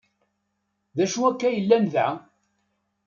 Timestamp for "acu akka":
1.03-1.49